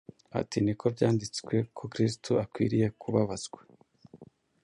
Ati: 0.39 0.57
“Ni 0.61 0.73
ko 0.79 0.85
byanditswe 0.95 1.55
ko 1.77 1.83
Kristo 1.93 2.31
akwiriye 2.43 2.87
kubabazwa 3.01 3.59